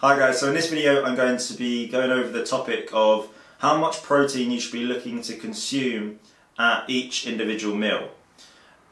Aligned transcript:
Hi 0.00 0.16
guys, 0.16 0.38
so 0.38 0.46
in 0.46 0.54
this 0.54 0.70
video 0.70 1.02
I'm 1.02 1.16
going 1.16 1.38
to 1.38 1.54
be 1.54 1.88
going 1.88 2.12
over 2.12 2.28
the 2.28 2.44
topic 2.44 2.88
of 2.92 3.28
how 3.58 3.76
much 3.78 4.00
protein 4.04 4.52
you 4.52 4.60
should 4.60 4.70
be 4.70 4.84
looking 4.84 5.20
to 5.22 5.34
consume 5.34 6.20
at 6.56 6.88
each 6.88 7.26
individual 7.26 7.74
meal. 7.74 8.08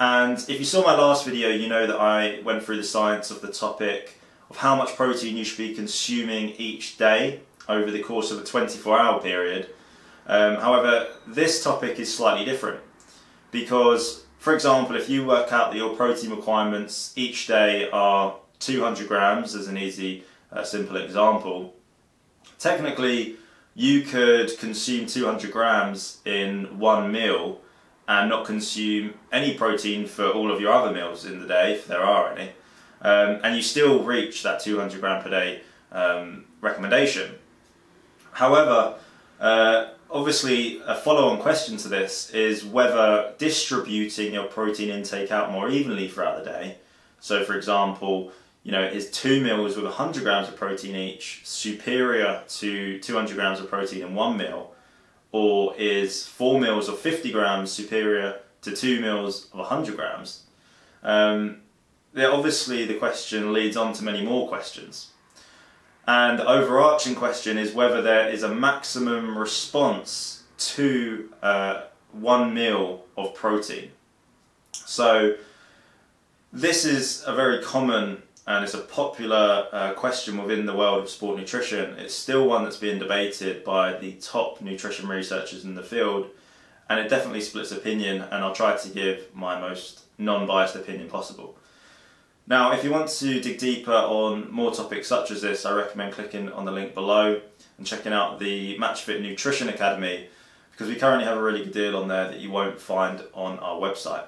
And 0.01 0.37
if 0.49 0.59
you 0.59 0.65
saw 0.65 0.83
my 0.83 0.97
last 0.97 1.25
video 1.25 1.51
you 1.51 1.69
know 1.69 1.87
that 1.87 2.01
I 2.01 2.41
went 2.43 2.65
through 2.65 2.79
the 2.79 2.83
science 2.83 3.31
of 3.31 3.41
the 3.41 3.53
topic 3.53 4.19
of 4.51 4.57
how 4.57 4.75
much 4.75 4.97
protein 4.97 5.37
you 5.37 5.45
should 5.45 5.59
be 5.59 5.77
consuming 5.77 6.49
each 6.59 6.99
day 6.99 7.39
over 7.69 7.89
the 7.93 8.03
course 8.03 8.33
of 8.33 8.41
a 8.41 8.45
24 8.45 8.99
hour 8.99 9.23
period. 9.23 9.71
Um, 10.27 10.57
however, 10.57 11.07
this 11.25 11.63
topic 11.63 12.01
is 12.01 12.13
slightly 12.13 12.45
different 12.45 12.81
because, 13.53 14.25
for 14.41 14.53
example, 14.55 14.97
if 14.97 15.09
you 15.09 15.25
work 15.25 15.53
out 15.53 15.71
that 15.71 15.77
your 15.77 15.95
protein 15.95 16.31
requirements 16.31 17.13
each 17.15 17.47
day 17.47 17.89
are 17.93 18.35
200 18.59 19.07
grams 19.07 19.55
as 19.55 19.69
an 19.69 19.79
easy 19.79 20.25
a 20.51 20.65
simple 20.65 20.97
example, 20.97 21.75
technically 22.59 23.37
you 23.75 24.03
could 24.03 24.59
consume 24.59 25.07
200 25.07 25.53
grams 25.53 26.21
in 26.25 26.79
one 26.79 27.13
meal 27.13 27.61
and 28.09 28.31
not 28.31 28.47
consume 28.47 29.15
any 29.33 29.55
protein 29.55 30.07
for 30.07 30.29
all 30.29 30.51
of 30.51 30.61
your 30.61 30.73
other 30.73 30.95
meals 30.95 31.25
in 31.25 31.41
the 31.41 31.47
day, 31.47 31.75
if 31.75 31.87
there 31.87 32.01
are 32.01 32.33
any, 32.33 32.51
um, 33.03 33.41
and 33.43 33.57
you 33.57 33.63
still 33.63 34.03
reach 34.03 34.43
that 34.43 34.61
200 34.61 35.01
gram 35.01 35.23
per 35.23 35.31
day 35.31 35.61
um, 35.93 36.45
recommendation. 36.61 37.35
However, 38.33 38.95
uh, 39.41 39.89
obviously, 40.11 40.81
a 40.87 40.95
follow 40.95 41.29
on 41.29 41.39
question 41.41 41.77
to 41.79 41.89
this 41.89 42.31
is 42.31 42.65
whether 42.65 43.35
distributing 43.39 44.35
your 44.35 44.45
protein 44.45 44.91
intake 44.91 45.31
out 45.31 45.51
more 45.51 45.69
evenly 45.69 46.09
throughout 46.09 46.43
the 46.43 46.51
day. 46.51 46.77
So, 47.21 47.45
for 47.45 47.55
example, 47.57 48.33
you 48.67 48.73
know, 48.73 48.83
is 48.83 49.13
two 49.13 49.41
meals 49.45 49.77
with 49.77 49.85
100 49.85 50.25
grams 50.25 50.49
of 50.49 50.57
protein 50.57 50.97
each 50.97 51.43
superior 51.45 52.43
to 52.49 52.99
200 52.99 53.37
grams 53.37 53.61
of 53.61 53.71
protein 53.71 54.03
in 54.03 54.13
one 54.13 54.37
meal? 54.37 54.73
Or 55.31 55.73
is 55.79 56.27
four 56.27 56.59
meals 56.61 56.89
of 56.89 56.99
50 56.99 57.31
grams 57.31 57.71
superior 57.71 58.41
to 58.63 58.75
two 58.75 59.01
meals 59.01 59.45
of 59.53 59.61
100 59.61 59.95
grams? 59.95 60.47
Um, 61.05 61.59
obviously, 62.17 62.85
the 62.85 62.95
question 62.95 63.53
leads 63.53 63.77
on 63.77 63.93
to 63.93 64.05
many 64.05 64.25
more 64.25 64.49
questions. 64.49 65.13
And 66.09 66.41
the 66.41 66.49
overarching 66.49 67.15
question 67.15 67.59
is 67.59 67.73
whether 67.73 68.03
there 68.03 68.29
is 68.29 68.43
a 68.43 68.53
maximum 68.53 69.39
response 69.39 70.43
to 70.75 71.33
uh, 71.41 71.83
one 72.11 72.53
meal 72.53 73.05
of 73.17 73.33
protein. 73.33 73.93
So, 74.73 75.37
this 76.53 76.85
is 76.85 77.23
a 77.29 77.33
very 77.33 77.63
common 77.63 78.23
and 78.47 78.65
it's 78.65 78.75
a 78.75 78.79
popular 78.79 79.67
uh, 79.73 79.93
question 79.95 80.41
within 80.41 80.67
the 80.67 80.75
world 80.75 81.03
of 81.03 81.11
sport 81.11 81.37
nutrition. 81.37 81.99
It's 81.99 82.15
still 82.15 82.47
one 82.47 82.63
that's 82.63 82.77
being 82.77 82.99
debated 82.99 83.65
by 83.65 83.99
the 83.99 84.13
top 84.13 84.61
nutrition 84.61 85.09
researchers 85.09 85.65
in 85.65 85.75
the 85.75 85.83
field, 85.83 86.29
and 86.89 87.01
it 87.01 87.09
definitely 87.09 87.41
splits 87.41 87.73
opinion. 87.73 88.23
And 88.23 88.45
I'll 88.45 88.55
try 88.55 88.77
to 88.77 88.89
give 88.89 89.35
my 89.35 89.61
most 89.61 90.03
non-biased 90.19 90.77
opinion 90.77 91.09
possible. 91.09 91.59
Now, 92.47 92.73
if 92.73 92.85
you 92.85 92.93
want 92.93 93.09
to 93.09 93.41
dig 93.41 93.59
deeper 93.59 93.91
on 93.91 94.53
more 94.53 94.73
topics 94.73 95.09
such 95.09 95.33
as 95.33 95.43
this, 95.43 95.67
I 95.67 95.75
recommend 95.75 96.13
clicking 96.13 96.53
on 96.53 96.65
the 96.65 96.71
link 96.71 96.95
below 96.95 97.41
and 97.77 97.87
checking 97.87 98.13
out 98.13 98.39
the 98.39 98.79
MatchFit 98.79 99.21
Nutrition 99.21 99.69
Academy 99.69 100.29
because 100.71 100.87
we 100.87 100.95
currently 100.95 101.25
have 101.25 101.37
a 101.37 101.43
really 101.43 101.65
good 101.65 101.73
deal 101.73 101.97
on 101.97 102.07
there 102.07 102.29
that 102.29 102.39
you 102.39 102.53
won't 102.53 102.79
find 102.81 103.25
on 103.35 103.59
our 103.59 103.81
website. 103.81 104.27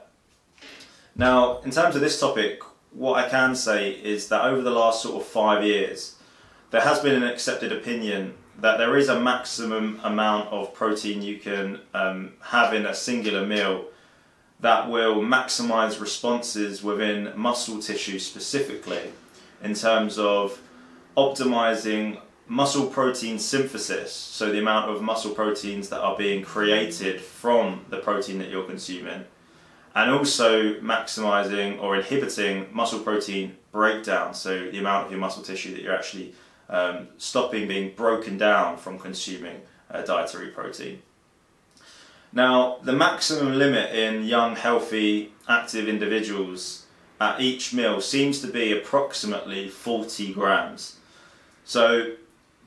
Now, 1.14 1.60
in 1.60 1.70
terms 1.70 1.94
of 1.94 2.00
this 2.00 2.18
topic, 2.18 2.60
what 2.92 3.24
I 3.24 3.28
can 3.28 3.54
say 3.54 3.92
is 3.92 4.28
that 4.28 4.44
over 4.44 4.62
the 4.62 4.70
last 4.70 5.02
sort 5.02 5.20
of 5.20 5.28
five 5.28 5.64
years, 5.64 6.16
there 6.70 6.80
has 6.80 7.00
been 7.00 7.14
an 7.14 7.28
accepted 7.28 7.72
opinion 7.72 8.34
that 8.58 8.78
there 8.78 8.96
is 8.96 9.08
a 9.08 9.20
maximum 9.20 10.00
amount 10.02 10.48
of 10.48 10.74
protein 10.74 11.22
you 11.22 11.38
can 11.38 11.80
um, 11.94 12.32
have 12.40 12.74
in 12.74 12.86
a 12.86 12.94
singular 12.94 13.46
meal 13.46 13.84
that 14.60 14.90
will 14.90 15.16
maximize 15.16 16.00
responses 16.00 16.82
within 16.82 17.32
muscle 17.36 17.80
tissue 17.80 18.18
specifically 18.18 19.12
in 19.62 19.74
terms 19.74 20.18
of 20.18 20.60
optimizing 21.16 22.20
muscle 22.48 22.86
protein 22.86 23.38
synthesis, 23.38 24.12
so 24.12 24.50
the 24.50 24.58
amount 24.58 24.90
of 24.90 25.02
muscle 25.02 25.32
proteins 25.32 25.88
that 25.90 26.00
are 26.00 26.16
being 26.16 26.42
created 26.42 27.20
from 27.20 27.84
the 27.90 27.98
protein 27.98 28.38
that 28.38 28.48
you're 28.48 28.64
consuming 28.64 29.24
and 29.98 30.12
also 30.12 30.74
maximizing 30.74 31.82
or 31.82 31.96
inhibiting 31.96 32.68
muscle 32.72 33.00
protein 33.00 33.56
breakdown, 33.72 34.32
so 34.32 34.70
the 34.70 34.78
amount 34.78 35.06
of 35.06 35.10
your 35.10 35.18
muscle 35.18 35.42
tissue 35.42 35.72
that 35.72 35.82
you're 35.82 35.94
actually 35.94 36.32
um, 36.68 37.08
stopping 37.18 37.66
being 37.66 37.92
broken 37.96 38.38
down 38.38 38.76
from 38.76 38.96
consuming 38.96 39.60
uh, 39.90 40.02
dietary 40.02 40.52
protein. 40.52 41.02
Now, 42.32 42.78
the 42.84 42.92
maximum 42.92 43.58
limit 43.58 43.92
in 43.92 44.22
young, 44.22 44.54
healthy, 44.54 45.32
active 45.48 45.88
individuals 45.88 46.86
at 47.20 47.40
each 47.40 47.74
meal 47.74 48.00
seems 48.00 48.40
to 48.42 48.46
be 48.46 48.70
approximately 48.70 49.68
40 49.68 50.32
grams. 50.32 50.98
So, 51.64 52.12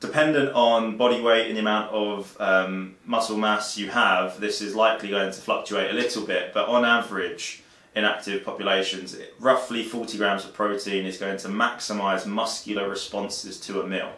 dependent 0.02 0.52
on 0.52 0.98
body 0.98 1.20
weight 1.22 1.46
and 1.46 1.56
the 1.56 1.60
amount 1.60 1.90
of 1.90 2.36
um, 2.38 2.96
muscle 3.06 3.38
mass 3.38 3.78
you 3.78 3.88
have, 3.88 4.38
this 4.38 4.60
is 4.60 4.74
likely 4.74 5.08
going 5.08 5.32
to 5.32 5.40
fluctuate 5.40 5.90
a 5.90 5.94
little 5.94 6.26
bit, 6.26 6.52
but 6.52 6.68
on 6.68 6.84
average, 6.84 7.62
in 7.94 8.04
active 8.04 8.44
populations, 8.44 9.16
roughly 9.38 9.82
40 9.82 10.18
grams 10.18 10.44
of 10.44 10.52
protein 10.52 11.06
is 11.06 11.18
going 11.18 11.36
to 11.38 11.48
maximize 11.48 12.26
muscular 12.26 12.88
responses 12.88 13.60
to 13.60 13.80
a 13.80 13.86
meal. 13.86 14.12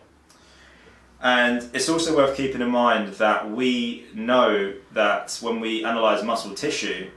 And 1.20 1.68
it's 1.72 1.88
also 1.88 2.16
worth 2.16 2.36
keeping 2.36 2.60
in 2.60 2.70
mind 2.70 3.14
that 3.14 3.50
we 3.50 4.06
know 4.14 4.74
that 4.92 5.38
when 5.40 5.60
we 5.60 5.84
analyze 5.84 6.22
muscle 6.22 6.54
tissue, 6.54 7.10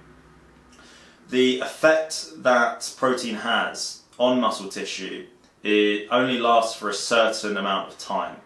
the 1.30 1.60
effect 1.60 2.30
that 2.38 2.94
protein 2.98 3.36
has 3.36 4.04
on 4.18 4.40
muscle 4.40 4.70
tissue 4.70 5.26
it 5.64 6.08
only 6.12 6.40
lasts 6.40 6.76
for 6.76 6.90
a 6.90 6.94
certain 6.94 7.58
amount 7.58 7.90
of 7.90 7.98
time. 7.98 8.38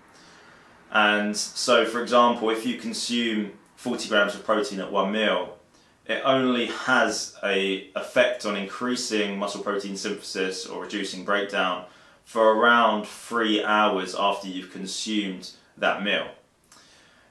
And 0.91 1.35
so, 1.35 1.85
for 1.85 2.01
example, 2.01 2.49
if 2.49 2.65
you 2.65 2.77
consume 2.77 3.53
40 3.77 4.09
grams 4.09 4.35
of 4.35 4.43
protein 4.43 4.81
at 4.81 4.91
one 4.91 5.11
meal, 5.11 5.57
it 6.05 6.21
only 6.25 6.65
has 6.65 7.37
a 7.43 7.89
effect 7.95 8.45
on 8.45 8.57
increasing 8.57 9.39
muscle 9.39 9.63
protein 9.63 9.95
synthesis 9.95 10.65
or 10.65 10.83
reducing 10.83 11.23
breakdown 11.23 11.85
for 12.25 12.53
around 12.53 13.07
three 13.07 13.63
hours 13.63 14.15
after 14.15 14.47
you've 14.47 14.71
consumed 14.71 15.51
that 15.77 16.03
meal. 16.03 16.27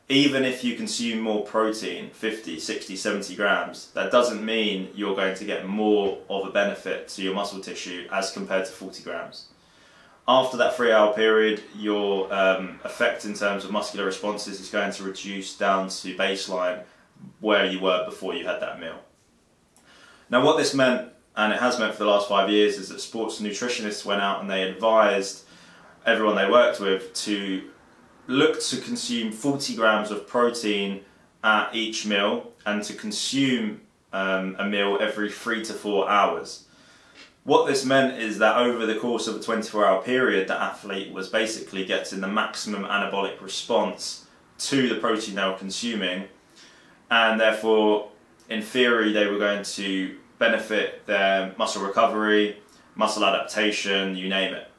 Even 0.09 0.45
if 0.45 0.65
you 0.65 0.75
consume 0.75 1.21
more 1.21 1.45
protein, 1.45 2.11
50, 2.11 2.59
60, 2.59 2.97
70 2.97 3.37
grams, 3.37 3.93
that 3.93 4.11
doesn't 4.11 4.45
mean 4.45 4.89
you're 4.95 5.15
going 5.15 5.37
to 5.37 5.45
get 5.45 5.69
more 5.69 6.19
of 6.29 6.49
a 6.49 6.51
benefit 6.51 7.07
to 7.09 7.23
your 7.23 7.35
muscle 7.35 7.61
tissue 7.61 8.09
as 8.11 8.33
compared 8.33 8.65
to 8.65 8.73
40 8.73 9.03
grams 9.03 9.49
after 10.31 10.57
that 10.59 10.77
three 10.77 10.93
hour 10.93 11.13
period, 11.13 11.61
your 11.75 12.33
um, 12.33 12.79
effect 12.85 13.25
in 13.25 13.35
terms 13.35 13.65
of 13.65 13.73
muscular 13.73 14.07
responses 14.07 14.61
is 14.61 14.71
going 14.71 14.93
to 14.93 15.03
reduce 15.03 15.57
down 15.57 15.89
to 15.89 16.15
baseline 16.15 16.85
where 17.41 17.67
you 17.67 17.81
were 17.81 18.05
before 18.05 18.35
you 18.35 18.47
had 18.47 18.61
that 18.61 18.79
meal. 18.79 19.01
Now, 20.31 20.45
what 20.45 20.57
this 20.57 20.73
meant, 20.73 21.11
and 21.35 21.53
it 21.53 21.59
has 21.59 21.81
meant 21.81 21.95
for 21.95 22.05
the 22.05 22.11
last 22.11 22.29
five 22.29 22.49
years, 22.49 22.79
is 22.79 22.91
that 22.91 23.01
sports 23.01 23.41
nutritionists 23.41 24.05
went 24.05 24.23
out 24.23 24.41
and 24.41 24.49
they 24.49 24.63
advised 24.63 25.47
everyone 26.07 26.37
they 26.37 26.49
worked 26.49 26.79
with 26.79 27.13
to 27.13 27.69
look 28.29 28.63
to 28.63 28.77
consume 28.77 29.33
40 29.33 29.75
grams 29.75 30.13
of 30.13 30.29
protein 30.29 31.01
at 31.43 31.75
each 31.75 32.07
meal 32.07 32.53
and 32.67 32.85
to 32.85 32.95
consume 32.95 33.81
um, 34.13 34.55
a 34.61 34.65
meal 34.65 34.97
every 35.01 35.31
three 35.31 35.65
to 35.65 35.73
four 35.73 36.09
hours. 36.09 36.67
What 37.45 37.67
this 37.67 37.85
meant 37.85 38.21
is 38.21 38.39
that 38.39 38.57
over 38.59 38.85
the 38.85 38.97
course 38.97 39.27
of 39.27 39.37
a 39.37 39.41
24 39.41 39.87
hour 39.87 40.03
period, 40.03 40.49
the 40.49 40.61
athlete 40.61 41.13
was 41.13 41.29
basically 41.29 41.85
getting 41.87 42.21
the 42.21 42.29
maximum 42.29 42.85
anabolic 42.85 43.41
response 43.41 44.27
to 44.59 44.89
the 44.89 44.97
protein 44.97 45.37
they 45.37 45.45
were 45.45 45.57
consuming, 45.57 46.29
and 47.11 47.41
therefore, 47.41 48.11
in 48.51 48.61
theory, 48.61 49.13
they 49.13 49.27
were 49.27 49.39
going 49.39 49.63
to 49.63 50.19
benefit 50.39 51.07
their 51.07 51.55
muscle 51.57 51.83
recovery, 51.83 52.59
muscle 52.95 53.25
adaptation, 53.25 54.17
you 54.17 54.29
name 54.29 54.53
it. 54.53 54.71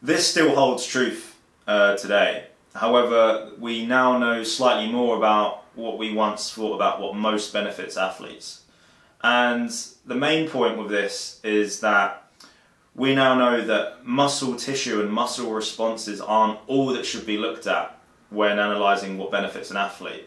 This 0.00 0.26
still 0.26 0.54
holds 0.54 0.86
truth 0.86 1.36
uh, 1.66 1.96
today. 1.96 2.46
However, 2.74 3.50
we 3.58 3.84
now 3.84 4.16
know 4.16 4.44
slightly 4.44 4.90
more 4.90 5.16
about 5.16 5.64
what 5.74 5.98
we 5.98 6.12
once 6.12 6.52
thought 6.52 6.74
about 6.74 7.00
what 7.00 7.16
most 7.16 7.52
benefits 7.52 7.96
athletes. 7.96 8.59
And 9.22 9.70
the 10.06 10.14
main 10.14 10.48
point 10.48 10.78
with 10.78 10.88
this 10.88 11.40
is 11.44 11.80
that 11.80 12.30
we 12.94 13.14
now 13.14 13.34
know 13.34 13.60
that 13.62 14.04
muscle 14.04 14.56
tissue 14.56 15.00
and 15.00 15.12
muscle 15.12 15.52
responses 15.52 16.20
aren't 16.20 16.58
all 16.66 16.88
that 16.88 17.06
should 17.06 17.26
be 17.26 17.38
looked 17.38 17.66
at 17.66 17.98
when 18.30 18.52
analysing 18.58 19.18
what 19.18 19.30
benefits 19.30 19.70
an 19.70 19.76
athlete. 19.76 20.26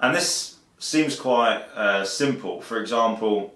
And 0.00 0.14
this 0.14 0.56
seems 0.78 1.18
quite 1.18 1.62
uh, 1.74 2.04
simple. 2.04 2.60
For 2.60 2.80
example, 2.80 3.54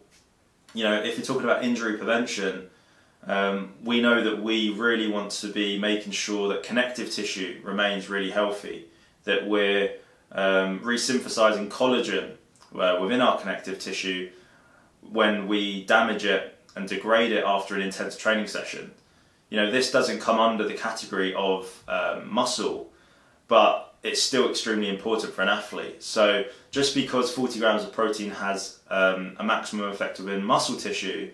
you 0.75 0.85
know, 0.85 0.94
if 0.94 1.17
you're 1.17 1.26
talking 1.26 1.44
about 1.44 1.65
injury 1.65 1.97
prevention, 1.97 2.69
um, 3.26 3.75
we 3.85 4.00
know 4.00 4.23
that 4.23 4.43
we 4.43 4.70
really 4.70 5.11
want 5.11 5.31
to 5.32 5.49
be 5.49 5.79
making 5.79 6.12
sure 6.12 6.49
that 6.49 6.62
connective 6.62 7.11
tissue 7.11 7.61
remains 7.62 8.09
really 8.09 8.31
healthy, 8.31 8.87
that 9.25 9.47
we're 9.47 9.93
um, 10.32 10.81
resynthesizing 10.81 11.69
collagen 11.69 12.38
uh, 12.75 12.99
within 13.00 13.20
our 13.20 13.38
connective 13.38 13.79
tissue 13.79 14.31
when 15.11 15.47
we 15.47 15.85
damage 15.85 16.25
it 16.25 16.56
and 16.76 16.88
degrade 16.88 17.32
it 17.32 17.44
after 17.44 17.75
an 17.75 17.82
intense 17.82 18.17
training 18.17 18.47
session. 18.47 18.93
You 19.50 19.56
know, 19.56 19.70
this 19.70 19.91
doesn't 19.91 20.20
come 20.20 20.38
under 20.38 20.67
the 20.67 20.75
category 20.75 21.35
of 21.35 21.82
um, 21.88 22.32
muscle, 22.32 22.91
but 23.49 23.94
it's 24.03 24.23
still 24.23 24.49
extremely 24.49 24.88
important 24.88 25.32
for 25.32 25.43
an 25.43 25.49
athlete. 25.49 26.03
So 26.03 26.44
just 26.70 26.94
because 26.94 27.32
40 27.32 27.59
grams 27.59 27.82
of 27.82 27.93
protein 27.93 28.31
has 28.31 28.79
um, 28.91 29.37
a 29.38 29.44
maximum 29.44 29.91
effect 29.91 30.20
within 30.20 30.44
muscle 30.44 30.76
tissue 30.76 31.31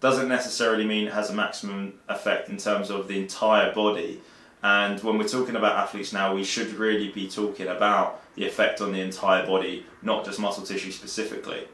doesn't 0.00 0.28
necessarily 0.28 0.86
mean 0.86 1.06
it 1.06 1.12
has 1.12 1.30
a 1.30 1.34
maximum 1.34 1.94
effect 2.08 2.48
in 2.48 2.56
terms 2.56 2.90
of 2.90 3.08
the 3.08 3.18
entire 3.20 3.72
body. 3.74 4.20
And 4.62 5.00
when 5.02 5.18
we're 5.18 5.28
talking 5.28 5.56
about 5.56 5.76
athletes 5.76 6.12
now, 6.12 6.34
we 6.34 6.44
should 6.44 6.72
really 6.74 7.10
be 7.10 7.28
talking 7.28 7.68
about 7.68 8.22
the 8.34 8.46
effect 8.46 8.80
on 8.80 8.92
the 8.92 9.00
entire 9.00 9.46
body, 9.46 9.86
not 10.02 10.24
just 10.24 10.40
muscle 10.40 10.64
tissue 10.64 10.90
specifically. 10.90 11.68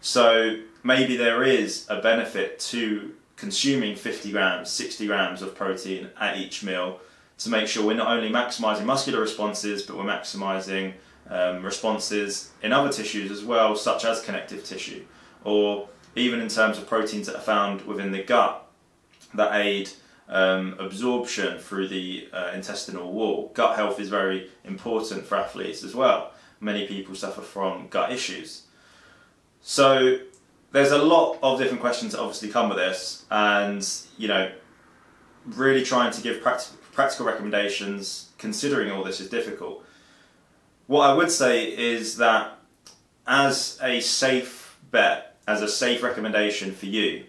So 0.00 0.58
maybe 0.82 1.16
there 1.16 1.42
is 1.42 1.86
a 1.88 2.00
benefit 2.00 2.58
to 2.60 3.14
consuming 3.36 3.96
50 3.96 4.32
grams, 4.32 4.70
60 4.70 5.06
grams 5.06 5.42
of 5.42 5.54
protein 5.54 6.08
at 6.18 6.38
each 6.38 6.62
meal 6.62 7.00
to 7.38 7.50
make 7.50 7.66
sure 7.66 7.84
we're 7.84 7.96
not 7.96 8.08
only 8.08 8.30
maximizing 8.30 8.84
muscular 8.84 9.20
responses, 9.20 9.82
but 9.82 9.96
we're 9.96 10.04
maximizing 10.04 10.94
um, 11.28 11.64
responses 11.64 12.50
in 12.62 12.72
other 12.72 12.92
tissues 12.92 13.30
as 13.30 13.44
well, 13.44 13.74
such 13.74 14.04
as 14.04 14.20
connective 14.20 14.64
tissue, 14.64 15.04
or 15.42 15.88
even 16.14 16.40
in 16.40 16.48
terms 16.48 16.78
of 16.78 16.86
proteins 16.86 17.26
that 17.26 17.36
are 17.36 17.42
found 17.42 17.82
within 17.82 18.12
the 18.12 18.22
gut 18.22 18.66
that 19.34 19.54
aid 19.54 19.90
um, 20.28 20.76
absorption 20.78 21.58
through 21.58 21.88
the 21.88 22.28
uh, 22.32 22.52
intestinal 22.54 23.12
wall. 23.12 23.50
Gut 23.54 23.76
health 23.76 24.00
is 24.00 24.08
very 24.08 24.50
important 24.64 25.26
for 25.26 25.36
athletes 25.36 25.82
as 25.82 25.94
well. 25.94 26.32
Many 26.60 26.86
people 26.86 27.14
suffer 27.14 27.42
from 27.42 27.88
gut 27.88 28.12
issues. 28.12 28.62
So 29.60 30.18
there's 30.72 30.90
a 30.90 30.98
lot 30.98 31.38
of 31.42 31.58
different 31.58 31.80
questions 31.80 32.12
that 32.12 32.20
obviously 32.20 32.48
come 32.48 32.68
with 32.68 32.78
this, 32.78 33.24
and 33.30 33.86
you 34.18 34.28
know, 34.28 34.50
really 35.46 35.84
trying 35.84 36.12
to 36.12 36.20
give 36.20 36.42
practical 36.42 36.78
practical 36.92 37.26
recommendations 37.26 38.30
considering 38.38 38.90
all 38.90 39.02
this 39.02 39.20
is 39.20 39.28
difficult. 39.28 39.84
What 40.86 41.10
I 41.10 41.14
would 41.14 41.30
say 41.30 41.64
is 41.64 42.18
that 42.18 42.58
as 43.26 43.78
a 43.82 44.00
safe 44.00 44.78
bet, 44.90 45.36
as 45.46 45.60
a 45.60 45.68
safe 45.68 46.02
recommendation 46.02 46.72
for 46.72 46.86
you, 46.86 47.24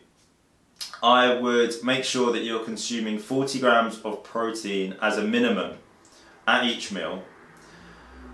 I 1.05 1.35
would 1.35 1.83
make 1.83 2.03
sure 2.03 2.31
that 2.31 2.43
you're 2.43 2.63
consuming 2.63 3.19
40 3.19 3.59
grams 3.59 4.01
of 4.01 4.23
protein 4.23 4.95
as 4.99 5.19
a 5.19 5.21
minimum 5.21 5.77
at 6.47 6.65
each 6.65 6.91
meal 6.91 7.23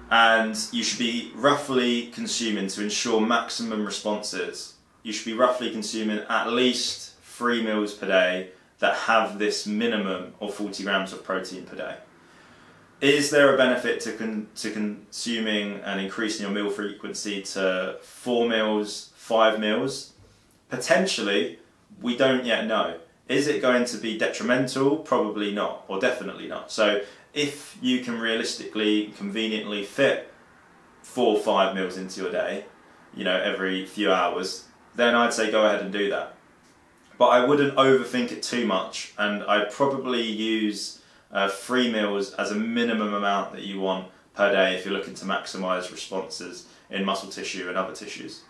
and 0.10 0.58
you 0.72 0.82
should 0.82 0.98
be 0.98 1.34
roughly 1.36 2.08
consuming 2.08 2.68
to 2.68 2.82
ensure 2.82 3.20
maximum 3.20 3.86
responses. 3.86 4.76
You 5.04 5.12
should 5.12 5.26
be 5.26 5.34
roughly 5.34 5.70
consuming 5.70 6.20
at 6.30 6.54
least 6.54 7.16
three 7.24 7.62
meals 7.62 7.94
per 7.94 8.08
day 8.08 8.52
that 8.80 8.96
have 8.96 9.38
this 9.38 9.68
minimum 9.68 10.34
of 10.40 10.54
40 10.54 10.82
grams 10.86 11.12
of 11.12 11.26
protein 11.26 11.66
per 11.66 11.76
day. 11.76 11.98
Is 13.02 13.32
there 13.32 13.54
a 13.54 13.58
benefit 13.58 14.00
to, 14.02 14.14
con- 14.14 14.48
to 14.56 14.72
consuming 14.72 15.82
and 15.82 16.00
increasing 16.00 16.46
your 16.46 16.56
meal 16.56 16.70
frequency 16.70 17.42
to 17.42 17.98
four 18.02 18.48
meals, 18.48 19.12
five 19.18 19.60
meals? 19.60 20.14
Potentially, 20.70 21.60
we 22.02 22.18
don't 22.18 22.46
yet 22.46 22.66
know. 22.66 22.98
Is 23.28 23.48
it 23.48 23.62
going 23.62 23.86
to 23.86 23.98
be 23.98 24.18
detrimental? 24.18 24.98
Probably 24.98 25.52
not, 25.52 25.86
or 25.88 26.00
definitely 26.00 26.48
not. 26.48 26.72
So, 26.72 27.02
if 27.34 27.78
you 27.82 28.04
can 28.04 28.20
realistically, 28.20 29.14
conveniently 29.18 29.86
fit 29.86 30.34
four 31.02 31.38
or 31.38 31.42
five 31.42 31.74
meals 31.74 31.98
into 31.98 32.22
your 32.22 32.32
day, 32.32 32.66
you 33.14 33.24
know, 33.24 33.38
every 33.38 33.86
few 33.86 34.12
hours, 34.12 34.66
then 34.96 35.16
I'd 35.16 35.34
say 35.34 35.50
go 35.50 35.66
ahead 35.66 35.82
and 35.82 35.94
do 35.94 36.10
that 36.10 36.36
but 37.22 37.28
I 37.28 37.46
wouldn't 37.46 37.76
overthink 37.76 38.32
it 38.32 38.42
too 38.42 38.66
much, 38.66 39.14
and 39.16 39.44
I'd 39.44 39.70
probably 39.70 40.24
use 40.24 41.04
uh, 41.32 41.50
three 41.50 41.92
meals 41.92 42.34
as 42.34 42.50
a 42.50 42.56
minimum 42.56 43.14
amount 43.14 43.52
that 43.52 43.62
you 43.62 43.80
want 43.80 44.08
per 44.34 44.52
day 44.52 44.76
if 44.76 44.86
you're 44.86 44.94
looking 44.96 45.14
to 45.14 45.26
maximize 45.26 45.92
responses 45.92 46.66
in 46.90 47.06
muscle 47.06 47.30
tissue 47.30 47.70
and 47.70 47.78
other 47.78 47.94
tissues. 47.94 48.42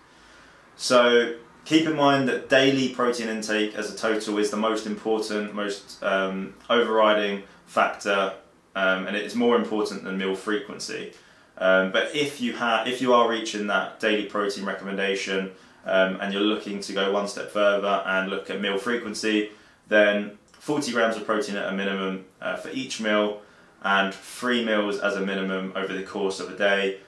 So 0.77 1.35
keep 1.65 1.85
in 1.85 1.95
mind 1.95 2.27
that 2.27 2.49
daily 2.49 2.89
protein 2.89 3.29
intake 3.29 3.75
as 3.75 3.93
a 3.93 3.97
total 3.97 4.37
is 4.37 4.51
the 4.51 4.57
most 4.57 4.85
important, 4.85 5.53
most 5.53 6.01
um, 6.03 6.53
overriding 6.69 7.43
factor, 7.65 8.33
um, 8.75 9.07
and 9.07 9.15
it 9.15 9.23
is 9.23 9.35
more 9.35 9.55
important 9.55 10.03
than 10.03 10.17
meal 10.17 10.35
frequency. 10.35 11.13
Um, 11.57 11.91
but 11.91 12.15
if 12.15 12.41
you 12.41 12.53
have, 12.53 12.87
if 12.87 13.01
you 13.01 13.13
are 13.13 13.29
reaching 13.29 13.67
that 13.67 13.99
daily 13.99 14.25
protein 14.25 14.65
recommendation, 14.65 15.51
um, 15.85 16.19
and 16.21 16.33
you're 16.33 16.41
looking 16.41 16.79
to 16.79 16.93
go 16.93 17.11
one 17.11 17.27
step 17.27 17.49
further 17.51 18.03
and 18.05 18.29
look 18.29 18.49
at 18.49 18.61
meal 18.61 18.77
frequency, 18.77 19.51
then 19.87 20.37
40 20.53 20.91
grams 20.91 21.15
of 21.17 21.25
protein 21.25 21.55
at 21.55 21.71
a 21.71 21.75
minimum 21.75 22.25
uh, 22.39 22.55
for 22.55 22.69
each 22.69 23.01
meal 23.01 23.41
and 23.83 24.13
three 24.13 24.63
meals 24.63 24.99
as 24.99 25.15
a 25.15 25.21
minimum 25.21 25.73
over 25.75 25.93
the 25.93 26.03
course 26.03 26.39
of 26.39 26.51
a 26.51 26.57
day, 26.57 26.99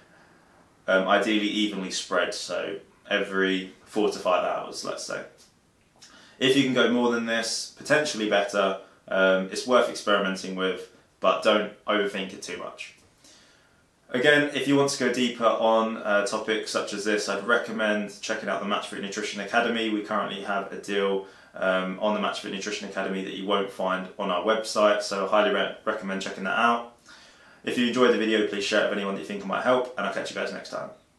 um, 0.87 1.07
ideally 1.07 1.47
evenly 1.47 1.91
spread, 1.91 2.33
so 2.33 2.79
every 3.09 3.73
four 3.85 4.09
to 4.09 4.19
five 4.19 4.43
hours, 4.43 4.83
let's 4.83 5.03
say. 5.03 5.23
If 6.39 6.57
you 6.57 6.63
can 6.63 6.73
go 6.73 6.91
more 6.91 7.11
than 7.11 7.25
this, 7.25 7.73
potentially 7.77 8.29
better, 8.29 8.79
um, 9.07 9.49
it's 9.51 9.67
worth 9.67 9.89
experimenting 9.89 10.55
with, 10.55 10.89
but 11.19 11.43
don't 11.43 11.73
overthink 11.85 12.33
it 12.33 12.41
too 12.41 12.57
much. 12.57 12.95
Again, 14.09 14.51
if 14.53 14.67
you 14.67 14.75
want 14.75 14.91
to 14.91 14.99
go 14.99 15.11
deeper 15.11 15.45
on 15.45 15.97
uh, 15.97 16.25
topics 16.25 16.69
such 16.69 16.93
as 16.93 17.03
this, 17.03 17.29
I'd 17.29 17.47
recommend 17.47 18.19
checking 18.21 18.47
out 18.47 18.61
the 18.61 18.67
Match 18.67 18.87
Fit 18.87 19.01
Nutrition 19.01 19.41
Academy. 19.41 19.89
We 19.89 20.01
currently 20.01 20.43
have 20.43 20.71
a 20.71 20.79
deal 20.79 21.25
um, 21.55 21.99
on 21.99 22.13
the 22.13 22.19
Match 22.19 22.41
Fit 22.41 22.51
Nutrition 22.51 22.87
Academy 22.87 23.23
that 23.23 23.33
you 23.33 23.47
won't 23.47 23.71
find 23.71 24.07
on 24.19 24.29
our 24.29 24.43
website, 24.43 25.01
so 25.01 25.25
I 25.25 25.29
highly 25.29 25.55
re- 25.55 25.77
recommend 25.85 26.21
checking 26.21 26.43
that 26.43 26.59
out. 26.59 26.95
If 27.63 27.77
you 27.77 27.87
enjoyed 27.87 28.13
the 28.13 28.17
video, 28.17 28.47
please 28.47 28.63
share 28.63 28.85
it 28.85 28.89
with 28.89 28.97
anyone 28.97 29.15
that 29.15 29.21
you 29.21 29.27
think 29.27 29.45
might 29.45 29.63
help, 29.63 29.95
and 29.97 30.05
I'll 30.05 30.13
catch 30.13 30.29
you 30.29 30.35
guys 30.35 30.51
next 30.51 30.69
time. 30.69 30.89